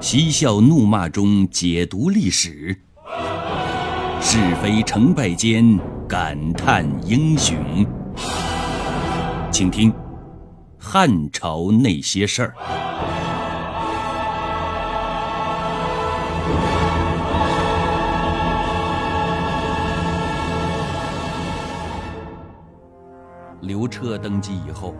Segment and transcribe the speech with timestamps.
[0.00, 2.74] 嬉笑怒骂中解读历史，
[4.18, 7.54] 是非成败间感叹英雄。
[9.52, 9.92] 请听
[10.78, 12.54] 《汉朝那些事儿》。
[23.60, 24.94] 刘彻登基以后，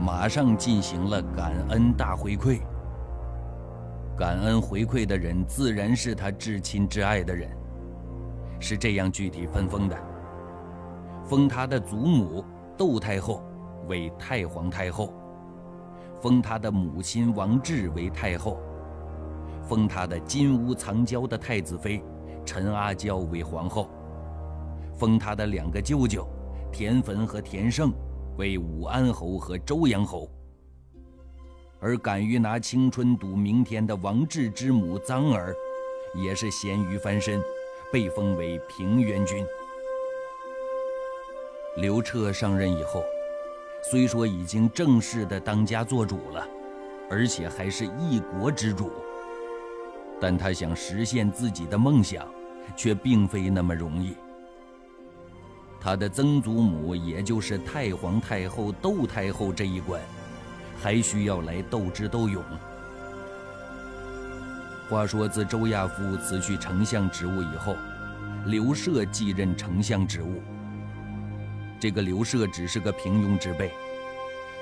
[0.00, 2.60] 马上进行了感恩大回馈。
[4.16, 7.50] 感恩回馈的人，自然是他至亲至爱的人。
[8.60, 9.98] 是这样具体分封的：
[11.24, 12.44] 封他的祖母
[12.78, 13.42] 窦太后
[13.88, 15.12] 为太皇太后，
[16.22, 18.60] 封他的母亲王志为太后，
[19.64, 22.00] 封他的金屋藏娇的太子妃
[22.44, 23.90] 陈阿娇为皇后，
[24.96, 26.24] 封他的两个舅舅
[26.70, 27.92] 田汾和田胜
[28.38, 30.30] 为武安侯和周阳侯。
[31.84, 35.54] 而敢于拿青春赌明天的王志之母臧儿，
[36.14, 37.38] 也是咸鱼翻身，
[37.92, 39.44] 被封为平原君。
[41.76, 43.04] 刘彻上任以后，
[43.90, 46.48] 虽说已经正式的当家做主了，
[47.10, 48.90] 而且还是一国之主，
[50.18, 52.26] 但他想实现自己的梦想，
[52.74, 54.16] 却并非那么容易。
[55.78, 60.00] 他的曾祖母，也就是太皇太后窦太后这一关。
[60.84, 62.44] 还需要来斗智斗勇。
[64.86, 67.74] 话说，自周亚夫辞去丞相职务以后，
[68.44, 70.42] 刘彻继任丞相职务。
[71.80, 73.72] 这个刘彻只是个平庸之辈，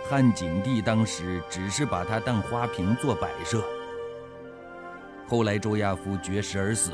[0.09, 3.61] 汉景帝当时只是把他当花瓶做摆设。
[5.27, 6.93] 后来周亚夫绝食而死，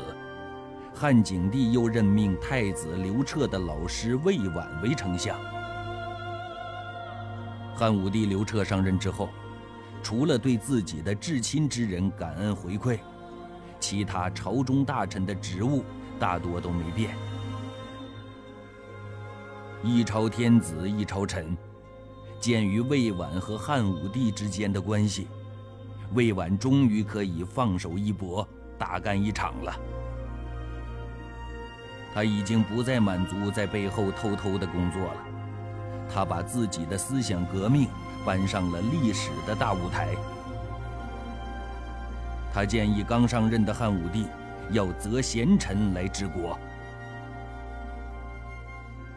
[0.95, 5.39] 汉景帝又任命太子刘彻的老师魏婉为丞相。
[7.79, 9.29] 汉武帝刘彻上任之后，
[10.03, 12.99] 除了对自己的至亲之人感恩回馈，
[13.79, 15.85] 其他朝中大臣的职务
[16.19, 17.15] 大多都没变。
[19.81, 21.55] 一朝天子一朝臣，
[22.37, 25.29] 鉴于魏婉和汉武帝之间的关系，
[26.13, 28.45] 魏婉终于可以放手一搏，
[28.77, 29.73] 大干一场了。
[32.13, 35.38] 他已经不再满足在背后偷偷的工作了。
[36.11, 37.87] 他把自己的思想革命
[38.25, 40.15] 搬上了历史的大舞台。
[42.51, 44.25] 他建议刚上任的汉武帝
[44.71, 46.57] 要择贤臣来治国。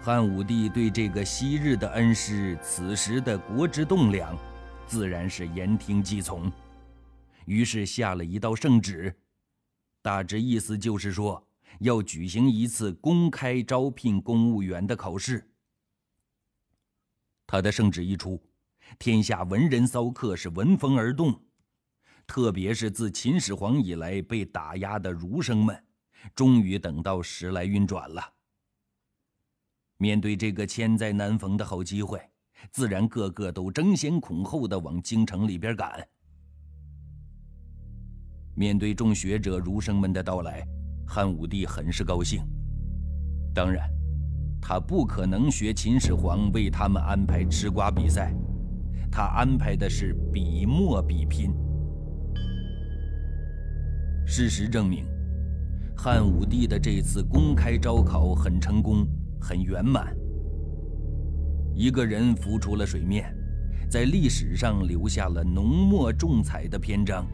[0.03, 4.37] 汉武帝对这个昔日的恩师此时的国之栋梁，
[4.87, 6.53] 自然是言听计从，
[7.47, 9.15] 于是下了一道圣旨，
[10.03, 11.43] 大致意思就是说
[11.79, 15.49] 要举行一次公开招聘公务员的考试。
[17.53, 18.43] 他的圣旨一出，
[18.99, 21.39] 天下文人骚客是闻风而动，
[22.27, 25.85] 特别是自秦始皇以来被打压的儒生们，
[26.35, 28.23] 终于等到时来运转了。
[29.99, 32.19] 面对这个千载难逢的好机会，
[32.71, 36.09] 自然个个都争先恐后的往京城里边赶。
[38.55, 40.67] 面对众学者儒生们的到来，
[41.07, 42.43] 汉武帝很是高兴。
[43.55, 44.02] 当然。
[44.65, 48.33] 他不可能学秦始皇为他们安排吃瓜比赛，
[49.11, 51.53] 他安排的是笔墨比拼。
[54.25, 55.05] 事实证明，
[55.97, 59.05] 汉武帝的这次公开招考很成功，
[59.41, 60.17] 很圆满。
[61.75, 63.35] 一个人浮出了水面，
[63.91, 67.27] 在历史上留下了浓墨重彩的篇章，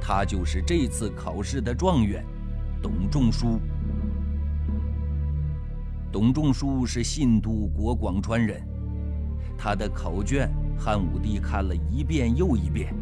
[0.00, 2.24] 他就是这次考试的状元，
[2.80, 3.60] 董仲舒。
[6.10, 8.62] 董仲舒是信都国广川人，
[9.58, 12.94] 他的考卷汉武帝看了一遍又一遍，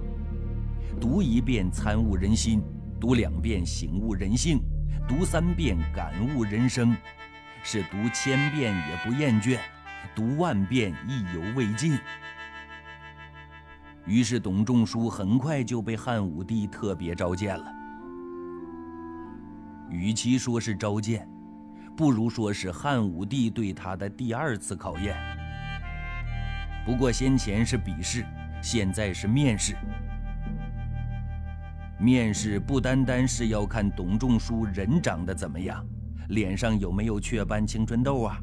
[1.01, 2.61] 读一遍参悟人心，
[3.01, 4.61] 读两遍醒悟人性，
[5.09, 6.97] 读三遍感悟人生，
[7.63, 9.59] 是读千遍也不厌倦，
[10.15, 11.97] 读万遍意犹未尽。
[14.05, 17.65] 于是董仲舒很快就被汉武帝特别召见了，
[19.91, 21.29] 与其说是召见。
[21.97, 25.17] 不如说是汉武帝对他的第二次考验。
[26.85, 28.25] 不过先前是笔试，
[28.63, 29.75] 现在是面试。
[31.99, 35.83] 面试不单单是要看董仲舒人长得怎么样，
[36.29, 38.39] 脸上有没有雀斑青春痘啊，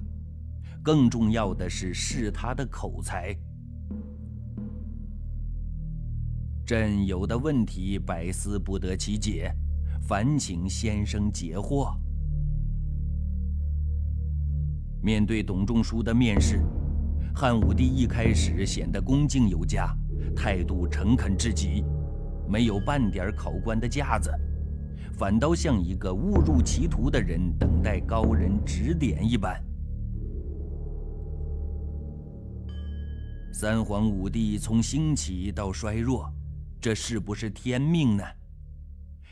[0.81, 3.35] 更重要的是试他的口才。
[6.65, 9.53] 朕有的问题百思不得其解，
[10.01, 11.95] 烦请先生解惑。
[15.03, 16.61] 面对董仲舒的面试，
[17.35, 19.93] 汉武帝一开始显得恭敬有加，
[20.33, 21.83] 态度诚恳至极，
[22.47, 24.31] 没有半点考官的架子，
[25.11, 29.61] 反倒像一个误入歧途的人等待高人指点一般。
[33.51, 36.31] 三皇五帝从兴起到衰弱，
[36.79, 38.23] 这是不是天命呢？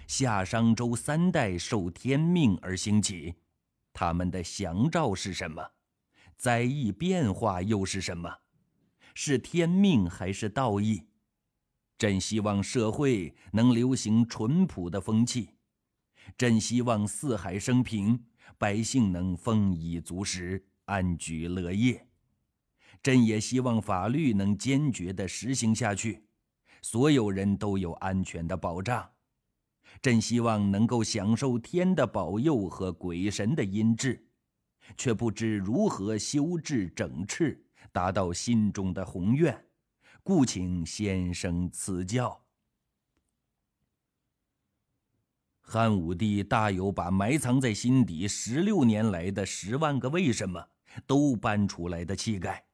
[0.06, 3.33] 夏商周三代受天命而兴起，
[3.94, 5.72] 他们的祥兆是什么？
[6.38, 8.40] 灾异变化又是什么？
[9.14, 11.08] 是天命还是道义？
[11.98, 15.52] 朕希望社会能流行淳朴的风气，
[16.38, 18.26] 朕希望四海升平，
[18.58, 22.08] 百姓能丰衣足食，安居乐业。
[23.04, 26.26] 朕也希望法律能坚决地实行下去，
[26.82, 29.12] 所有人都有安全的保障。
[30.00, 34.24] 朕希望能够享受天的保佑和鬼神的阴质，
[34.96, 37.58] 却不知如何修治整饬，
[37.92, 39.66] 达到心中的宏愿，
[40.24, 42.40] 故请先生赐教。
[45.62, 50.68] 汉武帝大有把埋藏在心底十六年来的十万个为什么
[51.08, 52.66] 都搬出来的气概。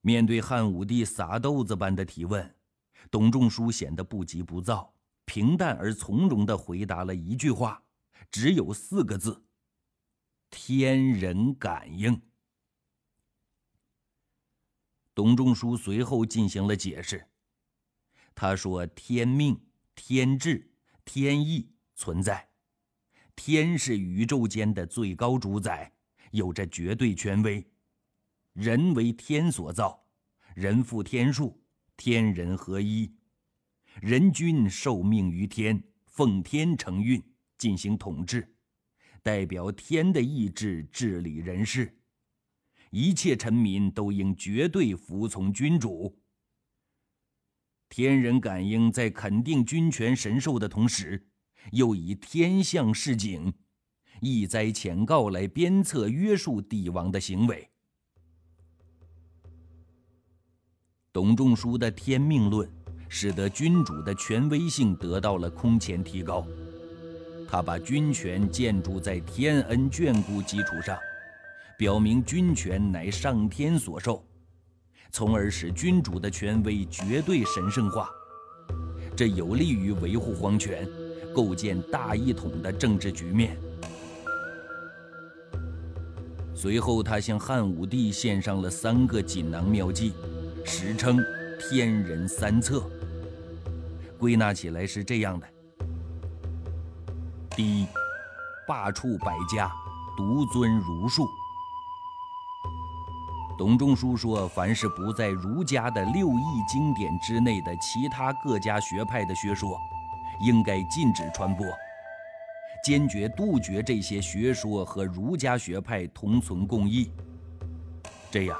[0.00, 2.54] 面对汉武帝撒豆子般的提问，
[3.10, 4.94] 董仲舒显得不急不躁，
[5.24, 7.82] 平淡而从容地回答了一句话，
[8.30, 9.44] 只有四个字
[10.50, 12.20] ：“天人感应。”
[15.14, 17.28] 董仲舒随后进行了解释，
[18.34, 19.60] 他说：“天命、
[19.94, 20.72] 天志、
[21.04, 22.48] 天意存在，
[23.36, 25.92] 天是宇宙间的最高主宰，
[26.30, 27.70] 有着绝对权威。”
[28.54, 30.04] 人为天所造，
[30.54, 31.61] 人负天数，
[31.96, 33.12] 天人合一，
[34.00, 37.22] 人君受命于天，奉天承运
[37.56, 38.54] 进行统治，
[39.22, 41.98] 代表天的意志治理人世，
[42.90, 46.18] 一切臣民都应绝对服从君主。
[47.88, 51.28] 天人感应在肯定君权神授的同时，
[51.72, 53.52] 又以天象示警，
[54.20, 57.71] 一灾遣告来鞭策约束帝王的行为。
[61.12, 62.66] 董仲舒的天命论，
[63.06, 66.42] 使得君主的权威性得到了空前提高。
[67.46, 70.96] 他把君权建筑在天恩眷顾基础上，
[71.76, 74.24] 表明君权乃上天所授，
[75.10, 78.08] 从而使君主的权威绝对神圣化。
[79.14, 80.88] 这有利于维护皇权，
[81.34, 83.54] 构建大一统的政治局面。
[86.54, 90.14] 随后，他向汉武帝献上了三个锦囊妙计。
[90.64, 91.18] 史称
[91.58, 92.88] “天人三策”，
[94.18, 95.46] 归纳起来是这样的：
[97.50, 97.86] 第一，
[98.66, 99.70] 罢黜百家，
[100.16, 101.28] 独尊儒术。
[103.58, 109.78] 董仲舒说，凡是不在儒家的六艺经典之内的其他各家学派的学说，
[110.40, 111.66] 应该禁止传播，
[112.84, 117.12] 坚决杜绝这些学说和儒家学派同存共异。
[118.30, 118.56] 这样。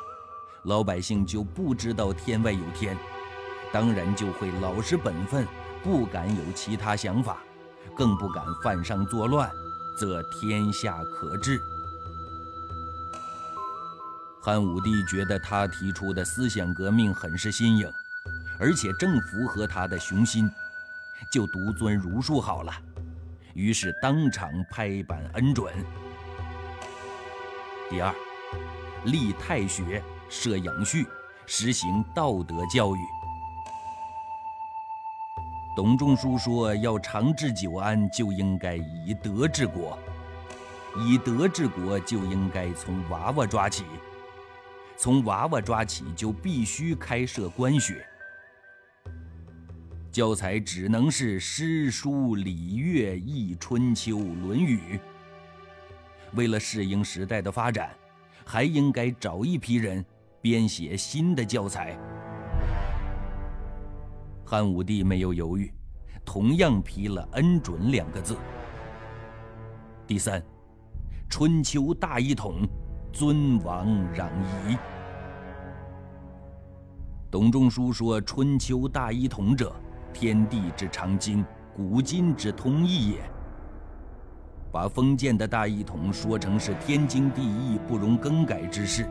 [0.65, 2.97] 老百姓就不知道天外有天，
[3.73, 5.47] 当然就会老实本分，
[5.83, 7.39] 不敢有其他想法，
[7.97, 9.51] 更不敢犯上作乱，
[9.99, 11.61] 则天下可治。
[14.41, 17.91] 汉武帝觉得他提出的思想革命很是新颖，
[18.61, 20.49] 而且正符合他的雄心，
[21.33, 22.73] 就独尊儒术好了。
[23.55, 25.75] 于是当场拍板恩准。
[27.91, 28.15] 第二，
[29.05, 30.03] 立太学。
[30.35, 31.07] 设养序，
[31.45, 32.99] 实行道德教育。
[35.77, 39.95] 董仲舒说：“要长治久安，就应该以德治国；
[40.97, 43.85] 以德治国，就应该从娃娃抓起。
[44.97, 48.03] 从娃娃抓起，就必须开设官学。
[50.11, 54.99] 教材只能是诗书礼乐易春秋论语。
[56.33, 57.91] 为了适应时代的发展，
[58.47, 60.03] 还应该找一批人。”
[60.43, 61.97] 编写新的教材。
[64.45, 65.73] 汉武帝没有犹豫，
[66.25, 68.37] 同样批了“恩准”两个字。
[70.05, 70.43] 第三，
[71.31, 72.69] 春秋大一统，
[73.13, 74.29] 尊王攘
[74.69, 74.77] 夷。
[77.31, 79.73] 董仲舒说：“春秋大一统者，
[80.13, 83.23] 天地之常经，古今之通义也。”
[84.73, 89.09] 把封建的大一统说成是天经地义、不容更改之事。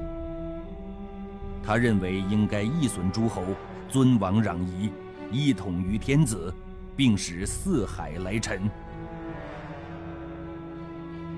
[1.64, 3.44] 他认为应该一损诸侯，
[3.88, 4.92] 尊王攘夷，
[5.32, 6.54] 一统于天子，
[6.96, 8.62] 并使四海来臣。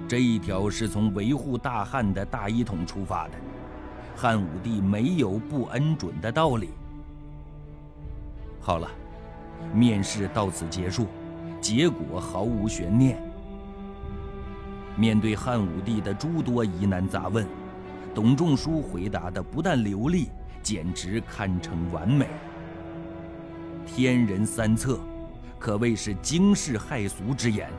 [0.08, 3.34] 这一条是从维护大汉的大一统出发的，
[4.16, 6.70] 汉武帝没有不恩准的道理。
[8.60, 8.88] 好了，
[9.74, 11.08] 面试到此结束，
[11.60, 13.18] 结果毫无悬念。
[14.96, 17.48] 面对汉武帝的诸多疑难杂问，
[18.14, 20.30] 董仲舒回答的不但流利，
[20.62, 22.28] 简直堪称完美。
[23.86, 25.00] 天人三策，
[25.58, 27.70] 可谓是惊世骇俗之言。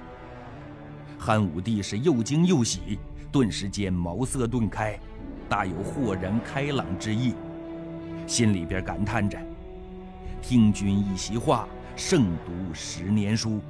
[1.18, 2.98] 汉武帝是又惊又喜，
[3.30, 4.98] 顿时间茅塞顿开，
[5.48, 7.34] 大有豁然开朗之意，
[8.26, 9.38] 心里边感叹着
[10.42, 13.60] ：“听君一席话，胜读十年书。”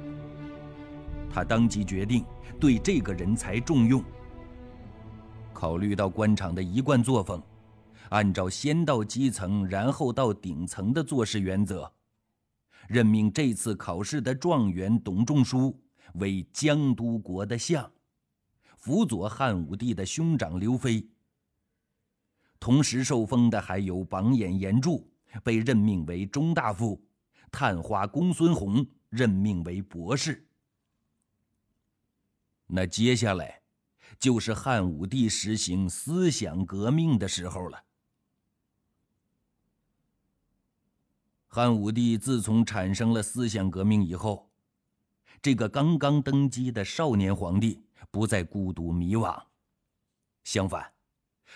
[1.31, 2.25] 他当即决定
[2.59, 4.03] 对这个人才重用。
[5.65, 7.41] 考虑到官场的一贯作风，
[8.09, 11.91] 按照先到基层，然后到顶层的做事原则，
[12.87, 15.75] 任命这次考试的状元董仲舒
[16.19, 17.91] 为江都国的相，
[18.77, 21.09] 辅佐汉武帝的兄长刘飞。
[22.59, 25.11] 同时受封的还有榜眼严柱，
[25.43, 26.95] 被任命为中大夫；
[27.51, 30.47] 探花公孙弘任命为博士。
[32.67, 33.61] 那接下来，
[34.19, 37.83] 就是汉武帝实行思想革命的时候了。
[41.47, 44.51] 汉武帝自从产生了思想革命以后，
[45.41, 49.41] 这个刚刚登基的少年皇帝不再孤独迷惘，
[50.43, 50.91] 相反，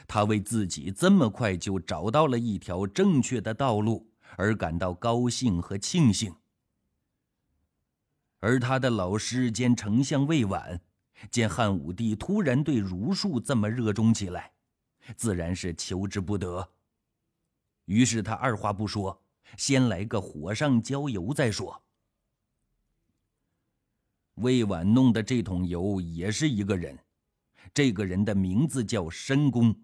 [0.08, 6.34] 他为自己这么快就找到了一条正确的道路而感到高兴和庆幸。
[8.40, 10.82] 而他的老师兼丞相魏婉。
[11.30, 14.52] 见汉武帝突然对儒术这么热衷起来，
[15.16, 16.68] 自然是求之不得。
[17.86, 19.22] 于是他二话不说，
[19.58, 21.82] 先来个火上浇油再说。
[24.36, 26.98] 魏婉弄的这桶油也是一个人，
[27.74, 29.76] 这个人的名字叫申公。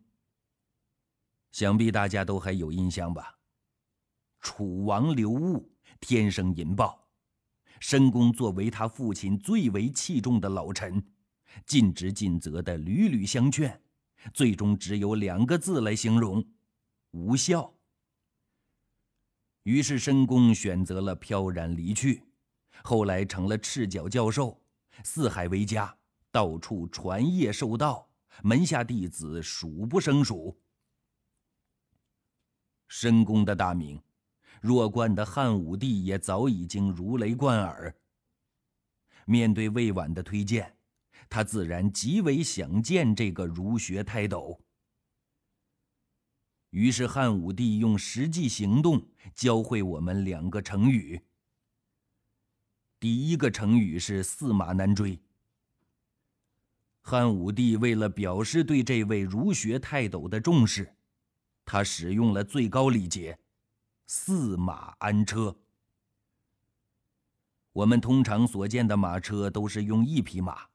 [1.52, 3.38] 想必大家都还有印象吧？
[4.40, 5.68] 楚王刘戊
[6.00, 7.08] 天生淫暴，
[7.80, 11.04] 申公作为他父亲最为器重的老臣。
[11.66, 13.82] 尽职尽责的屡屡相劝，
[14.34, 16.44] 最终只有两个字来形容：
[17.12, 17.74] 无效。
[19.64, 22.24] 于是申公选择了飘然离去，
[22.84, 24.62] 后来成了赤脚教授，
[25.04, 25.98] 四海为家，
[26.32, 28.08] 到处传业授道，
[28.44, 30.56] 门下弟子数不胜数。
[32.88, 34.00] 申公的大名，
[34.62, 37.96] 弱冠的汉武帝也早已经如雷贯耳。
[39.26, 40.72] 面对魏婉的推荐。
[41.30, 44.60] 他自然极为想见这个儒学泰斗，
[46.70, 51.22] 于是汉武帝用实际行动教会我们两个成语。
[53.00, 55.20] 第一个成语是“驷马难追”。
[57.02, 60.96] 汉武帝为了表示对这位儒学泰斗的重视，
[61.64, 63.38] 他使用了最高礼节——
[64.08, 65.56] 驷马安车。
[67.74, 70.68] 我们通常所见的马车都是用一匹马。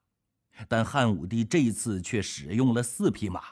[0.67, 3.43] 但汉武帝这次却使用了四匹马。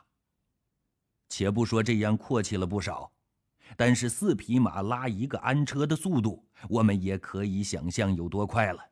[1.27, 3.11] 且不说这样阔气了不少，
[3.77, 8.91] 但是四匹马拉一个安车的速度，我们也可以想象有多快了。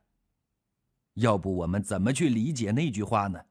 [1.14, 3.44] 要不我们怎么去理解那句话呢？“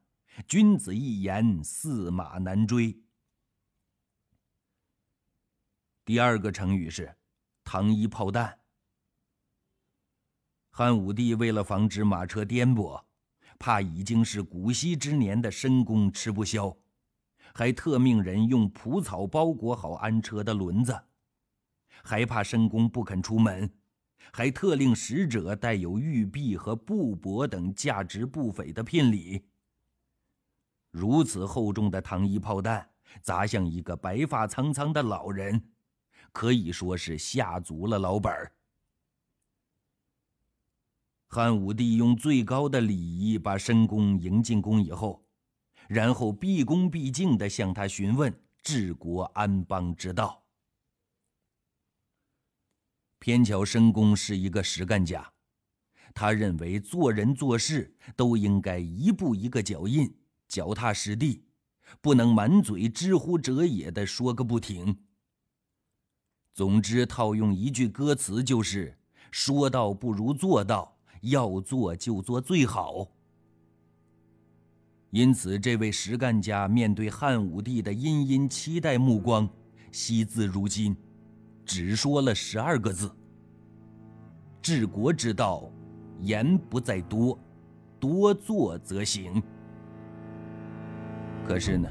[0.47, 2.97] 君子一言，驷马难追。”
[6.05, 7.17] 第二个成语是
[7.65, 8.61] “糖衣炮弹”。
[10.71, 13.03] 汉武帝为了防止马车颠簸。
[13.59, 16.75] 怕已经是古稀之年的申公吃不消，
[17.53, 20.99] 还特命人用蒲草包裹好安车的轮子，
[22.03, 23.69] 还怕申公不肯出门，
[24.31, 29.45] 还特令使者带有玉璧和布帛等价值不菲的聘礼。
[30.91, 32.89] 如此厚重的糖衣炮弹
[33.21, 35.61] 砸向一个白发苍苍的老人，
[36.31, 38.51] 可以说是下足了老本儿。
[41.29, 45.25] 汉武帝用最高的礼仪把申公迎进宫以后，
[45.89, 50.43] 然后毕恭毕敬地向他询问治国安邦之道。
[53.19, 55.33] 偏巧申公是一个实干家，
[56.13, 60.17] 他认为做人做事都应该一步一个脚印，
[60.47, 61.43] 脚踏实地，
[61.99, 65.03] 不能满嘴“知乎者也”的说个不停。
[66.53, 68.97] 总之，套用一句歌词，就是
[69.29, 70.96] “说到不如做到”。
[71.21, 73.07] 要做就做最好。
[75.11, 79.49] 因此，这位实干家面对汉武帝的殷殷期待目光，
[79.91, 80.95] 惜字如金，
[81.65, 83.09] 只说了十二个字
[84.61, 85.71] ：“治国之道，
[86.19, 87.39] 言不在多，
[87.99, 89.41] 多做则行。”
[91.47, 91.89] 可是呢，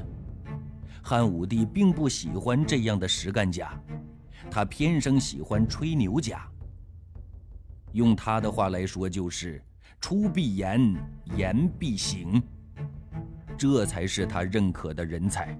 [1.03, 3.73] 汉武帝并不喜欢这样的实干家，
[4.51, 6.47] 他偏生喜欢吹牛家。
[7.97, 9.59] 用他的话来说，就是
[9.99, 10.95] “出必言，
[11.35, 12.41] 言必行”，
[13.57, 15.59] 这才是他认可的人才。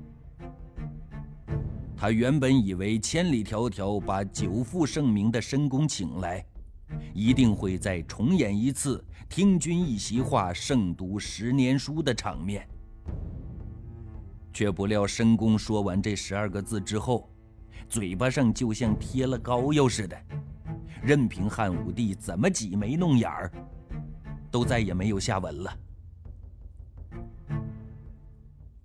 [1.96, 6.46] 他原本以为千里迢迢把久负盛名的申公请来，
[7.12, 12.68] 一定会再重演一次“听君一席话，胜读十年书”的场面。
[14.54, 17.28] 却不料申公说完这十二个字之后，
[17.90, 20.16] 嘴巴上就像贴了膏药似的，
[21.08, 23.50] 任凭汉武帝怎么挤眉弄眼儿，
[24.52, 25.80] 都再也没有下文了。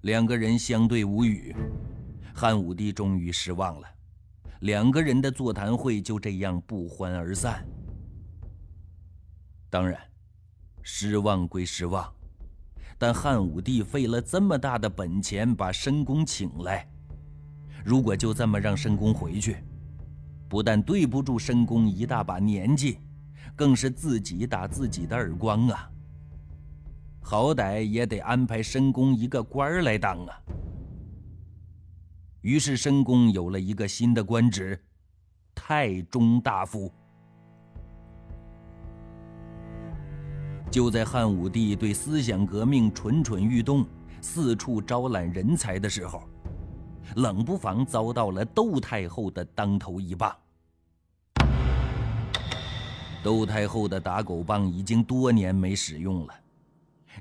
[0.02, 1.52] 两个人相对无语。
[2.32, 3.88] 汉武帝终于失望了，
[4.60, 7.66] 两个人的座谈会就这样不欢而散。
[9.68, 10.00] 当然，
[10.80, 12.08] 失望归失望，
[12.96, 16.88] 但汉武帝费了这么大的本钱把申公请来，
[17.84, 19.56] 如果就这么让申公回去，
[20.52, 22.98] 不但对不住申公一大把年纪，
[23.56, 25.90] 更是自己打自己的耳光啊！
[27.22, 30.42] 好歹也得安排申公一个官儿来当啊！
[32.42, 34.78] 于是，申公有了一个新的官职——
[35.56, 36.92] 太中大夫。
[40.70, 43.86] 就在汉武帝对思想革命蠢蠢欲动、
[44.20, 46.24] 四处招揽人才的时候，
[47.16, 50.30] 冷不防遭到了窦太后的当头一棒。
[53.22, 56.34] 窦太后的打狗棒已经多年没使用了，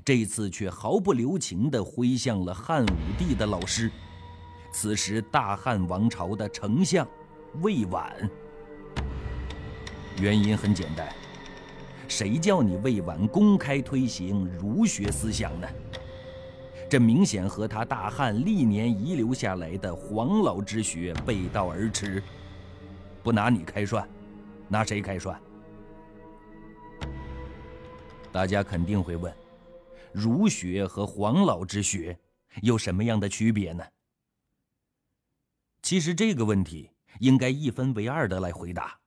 [0.04, 3.90] 这次却毫不留情地挥向了汉武帝的老师。
[4.72, 7.06] 此时，大汉王朝的丞相
[7.60, 8.12] 魏婉。
[10.20, 11.08] 原因很简单，
[12.08, 15.68] 谁叫你魏婉公开推行儒学思想呢？
[16.90, 22.22] 这明显和他大汉历年遗留下来的黄老之学背道而驰。
[23.22, 24.06] 不拿你开涮，
[24.68, 25.40] 拿谁开涮？
[28.32, 29.32] 大家肯定会问：
[30.10, 32.18] 儒学和黄老之学
[32.62, 33.84] 有什么样的区别呢？
[35.82, 36.90] 其实这个问题
[37.20, 38.98] 应该一分为二的来回答。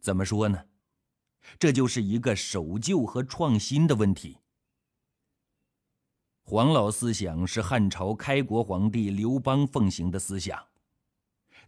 [0.00, 0.66] 怎么说呢？
[1.58, 4.38] 这就是一个守旧和创新的问题。
[6.42, 10.62] 黄老思想是汉朝开国皇帝刘邦奉行的思想，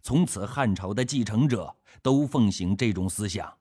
[0.01, 3.57] 从此汉朝的继承者都奉行这种思想。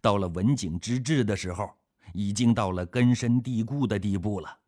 [0.00, 1.76] 到了文景之治的时候，
[2.14, 4.58] 已经到了根深蒂固的地步了。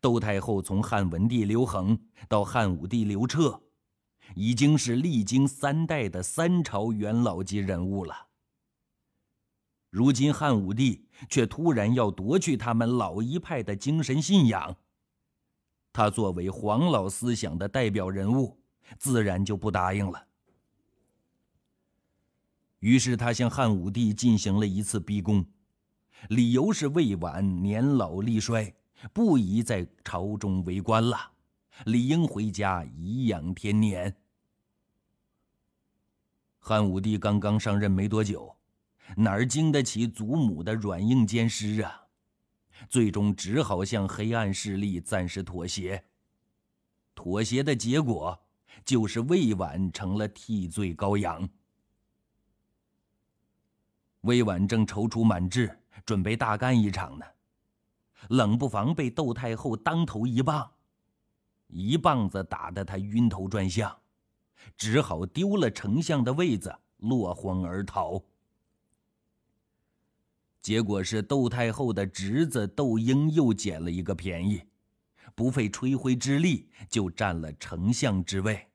[0.00, 1.98] 窦太后从汉文帝刘恒
[2.28, 3.62] 到汉武帝刘彻，
[4.34, 8.28] 已经是历经三代的三朝元老级人物了。
[9.90, 14.76] 如今汉武帝却突然要夺去他们老一派的精神信仰，
[15.92, 18.58] 他作为黄老思想的代表人物，
[18.98, 20.26] 自然就不答应了。
[22.80, 25.46] 于是他向汉武帝进行了一次逼宫，
[26.28, 28.74] 理由是魏婉年老力衰。
[29.12, 31.32] 不宜在朝中为官了，
[31.84, 34.16] 理应回家颐养天年。
[36.58, 38.56] 汉武帝刚刚上任没多久，
[39.14, 42.06] 哪儿经得起祖母的软硬兼施啊？
[42.88, 46.02] 最终只好向黑暗势力暂时妥协。
[47.14, 48.42] 妥协的结果
[48.86, 51.46] 就是魏婉成了替罪羔羊。
[54.22, 57.24] 魏婉正踌躇满志，准备大干一场呢。
[58.30, 60.72] 冷不防被窦太后当头一棒，
[61.68, 63.94] 一棒子打得他晕头转向，
[64.76, 68.22] 只好丢了丞相的位子，落荒而逃。
[70.62, 74.62] 结果是窦太后的侄子窦婴又捡了一个便宜，
[75.34, 78.66] 不费吹灰之力就占了丞相之位。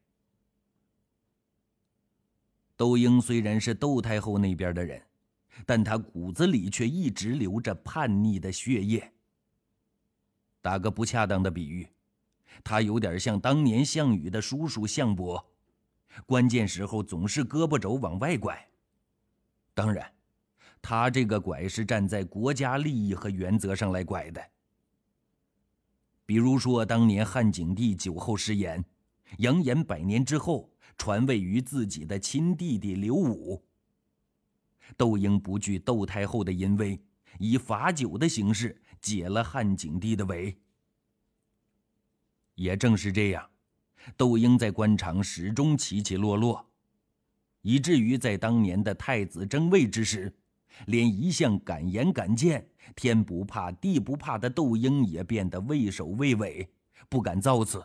[2.78, 5.04] 窦婴虽然是窦太后那边的人，
[5.66, 9.12] 但他骨子里却一直流着叛逆的血液。
[10.62, 11.88] 打个不恰当的比喻，
[12.64, 15.44] 他有点像当年项羽的叔叔项伯，
[16.26, 18.70] 关键时候总是胳膊肘往外拐。
[19.74, 20.12] 当然，
[20.82, 24.42] 他这个拐是站在国家利益和原则上来拐的。
[26.26, 28.84] 比如说，当年汉景帝酒后失言，
[29.38, 33.64] 扬言百年之后传位于自己的亲弟弟刘武。
[34.98, 37.00] 窦婴不惧窦太后的淫威，
[37.38, 38.82] 以罚酒的形式。
[39.02, 40.60] 解了汉景帝的围。
[42.56, 43.50] 也正是这样，
[44.18, 46.70] 窦婴在官场始终起起落落，
[47.62, 50.36] 以至于在当年的太子争位之时，
[50.88, 56.70] 连一向敢言敢谏、天不怕地不怕的窦婴也变得畏首畏尾，
[57.08, 57.82] 不敢造次。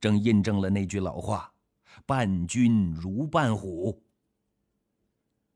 [0.00, 1.52] 正印证了那句老话
[2.06, 4.00] ：“伴君如伴虎。”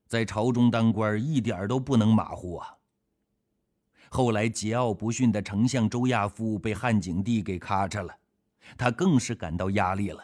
[0.07, 2.77] 在朝中当官一点都不能马虎啊。
[4.09, 8.17] 后来桀骜不驯的丞相周亚夫被汉景帝给咔嚓了，
[8.79, 10.23] 他更是感到压力了。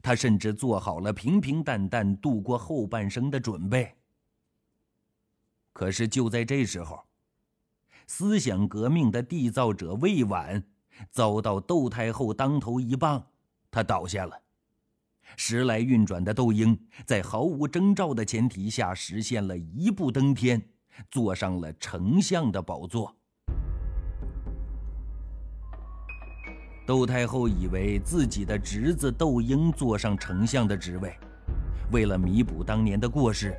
[0.00, 3.94] 他甚至做好了平平淡淡度过后半生的准备。
[5.72, 7.04] 可是就在这时候，
[8.06, 10.64] 思想革命的缔造者魏婉
[11.10, 13.26] 遭到窦太后当头一棒，
[13.70, 14.40] 他倒下了。
[15.36, 20.60] 时来运转的窦婴，在毫无征兆的前提下，实现了一步登天，
[21.10, 23.14] 坐上了丞相的宝座。
[26.86, 31.14] 窦太后以为自己的侄子窦婴坐上丞相的职位，
[31.92, 33.54] 为了弥补当年的过失，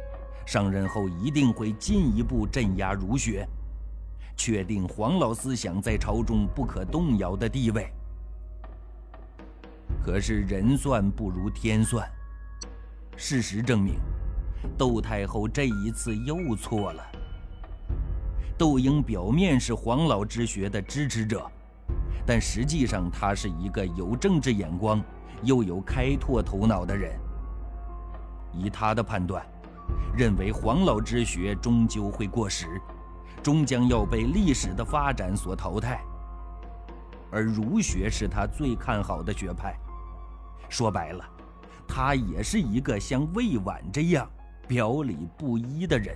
[0.48, 3.48] 上任后一定会进一步镇压儒学，
[4.36, 7.88] 确定黄老思想在朝中不可动摇的地位。
[10.12, 12.04] 可是人算不如天算，
[13.16, 14.00] 事实证明，
[14.76, 17.04] 窦太后这一次又错了。
[18.58, 21.46] 窦婴表面是黄老之学的支持者。
[22.26, 25.00] 但实际上，他是一个有政治眼光
[25.44, 27.14] 又有开拓头脑的人。
[28.52, 29.46] 以他的判断，
[30.18, 32.82] 认为黄老之学终究会过时，
[33.44, 36.04] 终将要被历史的发展所淘汰。
[37.30, 39.78] 而儒学是他最看好的学派。
[40.70, 41.26] 说白了，
[41.88, 44.30] 他也是一个像魏婉这样
[44.68, 46.16] 表里不一的人。